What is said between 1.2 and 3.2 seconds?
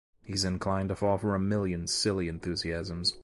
a million silly enthusiasms.